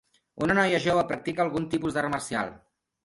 [0.45, 2.51] Un noia jove practica algun tipus d'art marcial